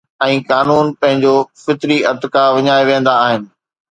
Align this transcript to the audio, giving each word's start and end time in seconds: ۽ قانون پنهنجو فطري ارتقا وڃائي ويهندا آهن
۽ 0.25 0.37
قانون 0.51 0.85
پنهنجو 1.03 1.33
فطري 1.65 1.97
ارتقا 2.13 2.43
وڃائي 2.57 2.83
ويهندا 2.89 3.13
آهن 3.29 3.41